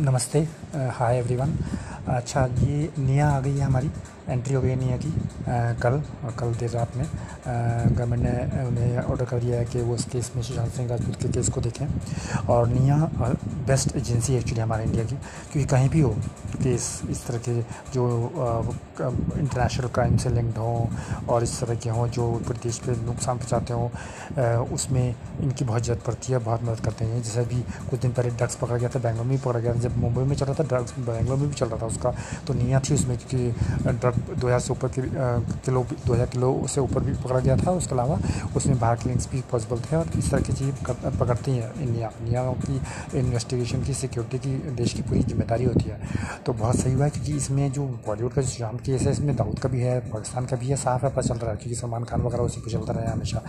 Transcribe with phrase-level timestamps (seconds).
[0.00, 0.38] नमस्ते
[0.92, 1.50] hi everyone
[2.10, 3.90] अच्छा ये निया आ गई है हमारी।
[4.28, 5.12] एंट्री हो गई नहीं है की
[5.80, 7.04] कल, और कल देर रात में।
[7.46, 11.16] गवर्नमेंट ने उन्हें ऑर्डर कर दिया है कि वो इस केस में सुशांत सिंह राजपूत
[11.22, 11.86] के केस को देखें।
[12.48, 12.96] और निया
[13.66, 15.16] बेस्ट एजेंसी एक्चुअली हमारे इंडिया की,
[15.52, 16.10] क्योंकि कहीं भी हो
[16.54, 17.60] केस इस तरह के
[17.92, 18.04] जो
[19.00, 23.74] इंटरनेशनल क्राइम से लिंक्ड हों, और इस तरह के हों, जो प्रदेश पे नुकसान पहुँचाते
[23.74, 23.88] हों
[24.74, 28.30] उसमें इनकी बहुत ज़रूरत पड़ती है, बहुत मदद करते हैं। जैसे अभी कुछ दिन पहले
[28.30, 30.54] ड्रग्स पकड़ा गया था बेंगलोर में भी पकड़ा गया था। जब मुंबई में चल रहा
[30.54, 32.14] था ड्रग्स बेंगलोर में भी चल रहा था उसका
[32.46, 35.02] तो निया थी उसमें, क्योंकि ड्रग दो हज़ार से ऊपर के
[35.64, 38.18] किलो दो हज़ार किलो से ऊपर भी पकड़ा गया था। उसके अलावा
[38.56, 40.74] उसमें बाहर के लिंक्स भी पॉसिबल थे और इस तरह की चीज़
[41.18, 42.80] पकड़ती हैं। इंडिया निया की
[43.18, 45.98] इन्वेस्टिगेशन की सिक्योरिटी की, देश की पूरी ज़िम्मेदारी होती है।
[46.46, 49.34] तो बहुत सही हुआ है क्योंकि इसमें जो बॉलीवुड का जो शाम केस है, इसमें
[49.36, 51.80] दाऊद का भी है, पाकिस्तान का भी है, साफ़ है, पता चल रहा है क्योंकि
[51.80, 53.42] सलमान खान वगैरह उसी पर चलता रहे हमेशा।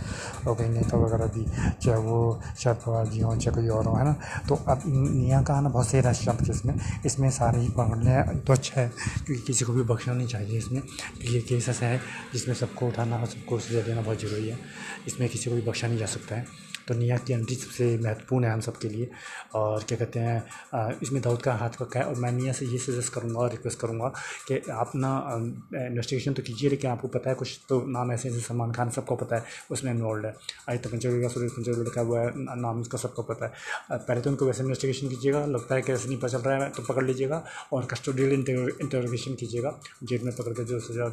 [0.48, 1.46] और कहीं नेता वगैरह भी,
[1.82, 4.16] चाहे वो शरद पवार जी हों, चाहे कोई और हो, है ना?
[4.50, 6.74] तो अब निया का आना बहुत सही रहा शांत केस में।
[7.06, 8.88] इसमें सारे ही पकड़ने तो अच्छा है,
[9.26, 12.02] क्योंकि किसी को भी बख्शना नहीं चाहिए। इसमें। क्योंकि ये केस ऐसा है,
[12.34, 14.60] जिसमें सबको उठाना और सबको सजा देना बहुत ज़रूरी है।
[15.08, 16.46] इसमें किसी को भी बख्शा नहीं जा सकता है।
[16.88, 19.10] तो निया की एंट्री सबसे महत्वपूर्ण है हम सब के लिए।
[19.56, 22.78] और क्या कहते हैं इसमें दाऊद का हाथ का है और मैं निया से ये
[22.80, 24.12] सजेस्ट करूँगा और रिक्वेस्ट करूँगा
[24.48, 25.12] कि आप ना
[25.76, 29.16] इन्वेस्टिगेशन तो कीजिए, लेकिन आपको पता है कुछ तो नाम ऐसे जैसे सलमान खान, सबको
[29.16, 30.34] पता है, उसमें इन्वॉल्व है।
[30.70, 34.30] आदित्य पंचोली का सुरेश पंचोली का हुआ है नाम उसका सबको पता है। पहले तो
[34.30, 37.04] उनको वैसे इन्वेस्टिगेशन कीजिएगा, लगता है कि ऐसे नहीं पता चल रहा है तो पकड़
[37.06, 41.06] लीजिएगा और कस्टोडियल इंटरोगेशन कीजिएगा। जेल में पकड़ के जो सजा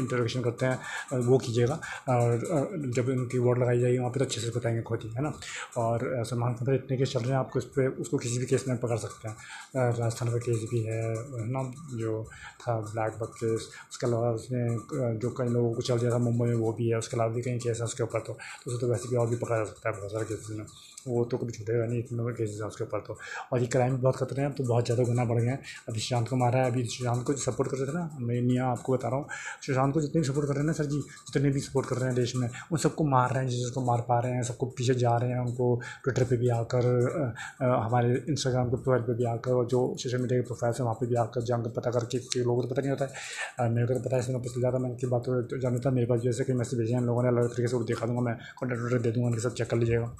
[0.00, 4.40] इंटरोगेशन करते हैं वो कीजिएगा। और जब उनकी वोट लगाई जाएगी, वहाँ पर तो अच्छे
[4.40, 5.32] से बताएँगे खुद ही है ना?
[5.76, 8.46] और सलमान खान पर इतने केस चल रहे हैं आपको इस पर उसको किसी भी
[8.46, 9.36] केस में पकड़ सकते हैं।
[9.92, 11.02] राजस्थान का केस भी है
[11.50, 11.62] ना?
[11.94, 12.22] जो
[12.60, 14.64] था ब्लैक बक केस उसके अलावा उसने
[15.18, 17.42] जो कई लोगों को चल दिया था मुंबई में वो भी है उसके अलावा भी
[17.42, 19.64] कई केस है उसके ऊपर तो, तो उसे तो वैसे भी और भी पकड़ा जा
[19.64, 20.66] सकता है बहुत सारे केसेस में।
[21.06, 23.16] वो तो कभी छूटेगा नहीं इतने केसेस हैं उसके ऊपर तो।
[23.52, 26.28] और ये क्राइम बहुत खतरे हैं तो बहुत ज़्यादा गुना बढ़ गए हैं। अभी सुशांत
[26.28, 29.08] को मारा है अभी सुशांत को सपोर्ट कर रहे थे ना मैं मियाँ आपको बता
[29.08, 29.26] रहा हूँ।
[29.66, 31.96] सुशांत को जितने भी सपोर्ट कर रहे हैं ना सर जी जितने भी सपोर्ट कर
[31.96, 34.66] रहे हैं देश में उन सबको मार रहे हैं जिसको मार पा रहे हैं सबको
[34.78, 35.74] पीछे जा रहे हैं, उनको
[36.04, 36.86] ट्विटर पे भी आकर
[37.62, 40.96] हमारे इंस्टाग्राम के प्रोफ़ाइल पे भी आकर और जो सोशल मीडिया के प्रोफाइल्स हैं वहाँ
[41.00, 43.94] पे भी आकर जाकर पता करके लोगों को तो पता नहीं होता है। मेरे को
[43.94, 46.52] तो पता है, इसमें पता ज़्यादा मैं इनकी बात तो जानता मेरे पास जैसे कि
[46.54, 49.40] मैसेज भेजे हैं, लोगों ने अलग तरीके से दिखा दूँगा, मैं कॉन्टेक्ट दे दूँगा, उनके
[49.40, 50.14] साथ चेक कर लीजिएगा।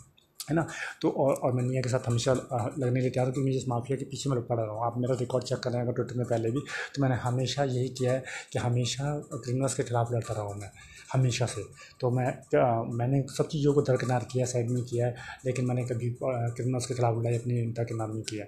[0.49, 0.67] है ना?
[1.03, 3.97] तो और और मैं निया के साथ हमेशा लगने के लिए तैयार क्योंकि जिस माफिया
[3.99, 6.19] के पीछे मैं पड़ा रहा हूँ। आप मेरा रिकॉर्ड चेक कर रहे हैं, अगर ट्विटर
[6.19, 6.61] में पहले भी
[6.95, 8.23] तो मैंने हमेशा यही किया है
[8.53, 10.71] कि हमेशा क्रिमिनल्स के खिलाफ लड़ता रहा हूँ मैं,
[11.13, 11.63] हमेशा से।
[12.01, 12.27] तो मैं
[12.95, 15.15] मैंने सब चीज़ों को दरकिनार किया साइड में किया है,
[15.47, 18.45] लेकिन मैंने कभी क्रिमिनल्स के खिलाफ लड़ाई अपनी जनता के नाम नहीं किया।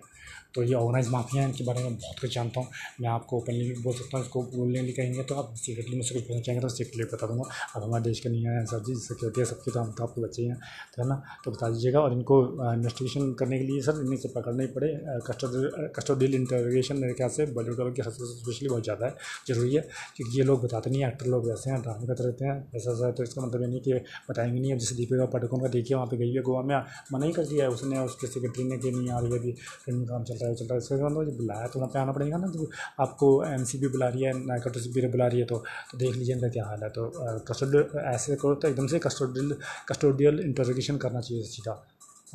[0.57, 2.69] तो ये ऑर्गेनाइज माफिया इनके बारे में बहुत कुछ जानता हूँ।
[3.01, 6.23] मैं आपको ओपनली बोल सकता हूँ, इसको बोलने लिए कहेंगे तो आप सीक्रेटली मुझसे कुछ
[6.25, 9.41] पूछना चाहेंगे तो सीक्रेटली बता दूँगा। अब हमारे देश के नहीं है सर जी सिक्योरिटी
[9.41, 10.57] है, सबकी तो हम तो आपको बच्चे हैं
[10.95, 11.23] तो है ना?
[11.45, 12.41] तो बता दीजिएगा और इनको
[12.73, 14.89] इन्वेस्टिगेशन करने के लिए सर इन्हें से पकड़ना ही पड़े।
[15.29, 19.15] कस्टोडियल इंटरोगेशन मेरे ख्याल से बॉलीवुड वालों की स्पेशली बहुत ज़्यादा है,
[19.49, 19.83] ज़रूरी है,
[20.17, 23.11] क्योंकि ये लोग बताते नहीं एक्टर लोग वैसे हैं ड्रामे करते रहते हैं, ऐसा ऐसा
[23.13, 23.93] तो इसका मतलब ये नहीं कि
[24.31, 26.77] बताएँगे नहीं। अब जैसे दीपिका पाटुकोन का देखिए, वहाँ पे गई है गोवा में,
[27.13, 29.53] मना ही कर दिया है उसने, उसके सेक्रेटरी ने कि नहीं रही है अभी
[29.85, 32.37] फ़िल्म काम चल है चल रहा है इसका मतलब बुलाया तो वहाँ पर आना पड़ेगा
[32.37, 32.71] ना तो
[33.01, 35.57] आपको एम सी भी बुला रही है नाइकोटो भी बुला रही है तो,
[35.93, 37.11] तो देख लीजिए इनका क्या हाल है। तो
[37.49, 39.57] कस्टोडियल ऐसे करो तो एकदम से कस्टोडियल
[39.89, 41.73] कस्टोडियल इंटरोगेशन करना चाहिए सीधा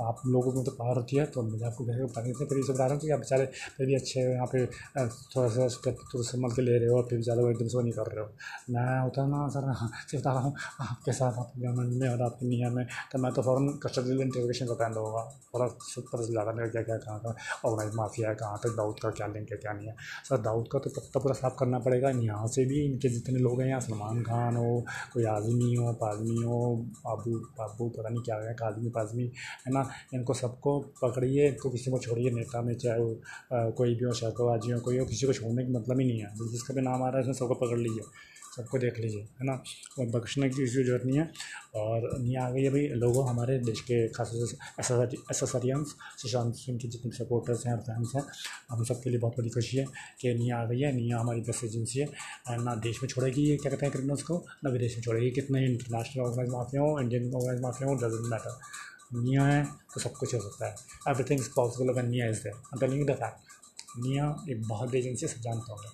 [0.03, 2.63] आप लोगों में तो पावर होती है तो मुझे आपको घर बता देते फिर ये
[2.63, 3.45] सब बता रहा हूँ कि आप बेचारे
[3.78, 5.67] फिर भी अच्छे यहाँ पे थोड़ा सा
[6.12, 8.29] तो संभल के ले रहे हो और फिर ज़्यादा एकदम से नहीं कर रहे हो।
[8.73, 12.22] मैं होता ना सर हाँ सिर्फ़ बता रहा हूँ, आपके साथ आपके गवर्नमेंट में और
[12.23, 15.23] आपकी नियम में तो मैं तो फ़ौरन कस्टडियल इंटीग्रेशन का पहन दूँगा।
[15.53, 17.35] थोड़ा पता चल जाता मेरा क्या क्या, कहाँ का
[17.66, 19.95] ऑर्गेनाइज माफिया है, कहाँ तक दाऊद का क्या है, क्या नहीं है।
[20.29, 23.61] सर दाऊद का तो पत्ता पूरा साफ़ करना पड़ेगा, यहाँ से भी इनके जितने लोग
[23.61, 26.59] हैं, यहाँ सलमान खान हो, कोई आज़मी हो, पाजमी हो,
[27.06, 29.31] बाबू बाबू पता नहीं क्या है, काजमी, पाजमी,
[29.67, 29.88] है ना?
[30.13, 34.72] इनको सबको पकड़िए, इनको किसी को छोड़िए नेता में, चाहे वो कोई भी हो शहबाजी
[34.72, 37.07] हो, कोई हो, किसी को छोड़ने का मतलब ही नहीं है। जिसका भी नाम आ
[37.07, 38.03] रहा है उसमें सबको पकड़ लीजिए,
[38.56, 39.53] सबको देख लीजिए, है ना?
[40.00, 41.29] और बख्शने की किसी ज़रूरत नहीं है।
[41.75, 44.31] और नहीं आ गई है भाई लोगों, हमारे देश के खास
[44.79, 48.23] एसेसरियंस सुशांत सिंह के जितने सपोर्टर्स हैं और फैंस हैं,
[48.72, 49.85] हम सब के लिए बहुत बड़ी खुशी है
[50.22, 52.08] कि निया आ गई है निया हमारी बेस्ट एजेंसी है।
[52.64, 54.44] ना देश में छोड़ेगी ये, क्या कहते हैं क्रिमिनल्स को?
[54.64, 58.59] ना विदेश में छोड़ेगी, कितने इंटरनेशनल ऑर्गेनाइज माफिया हो इंडियन ऑर्गेनाइज माफिया हो डजेंट मैटर
[59.13, 59.63] निया है
[59.93, 60.75] तो सब कुछ हो सकता है।
[61.09, 65.28] एवरीथिंग इज़ पॉसिबल अगर NIA is there I telling the fact NIA एक बहुत एजेंसी
[65.28, 65.91] से जानता हूँ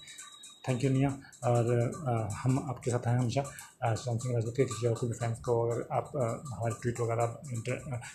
[0.68, 1.10] थैंक यू निया
[1.50, 1.68] और
[2.08, 5.54] आ, हम आपके साथ हैं हमेशा। सुशांत सिंह राजपूत के किसी और कोई फैंस को
[5.64, 7.38] अगर आप हमारे ट्वीट वगैरह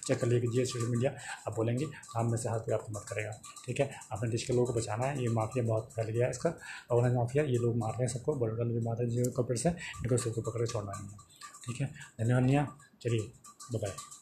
[0.07, 1.13] चेक कर लीजिए सोशल मीडिया
[1.49, 3.31] आप बोलेंगे तो हम में से हाथ पे आपको मत करेगा।
[3.67, 3.91] ठीक है?
[4.13, 6.51] अपने देश के लोगों को बचाना है। ये माफिया बहुत फैल गया है इसका।
[6.91, 9.69] ऑर्गेनाइज माफिया ये लोग मार रहे हैं सबको। बड़े भी मार रहे हैं। कपड़े से
[9.69, 11.17] इनको सबको पकड़ के छोड़ना नहीं है।
[11.67, 11.87] ठीक है?
[12.21, 12.67] धन्यवाद निया
[13.03, 13.31] चलिए
[13.73, 14.22] बाय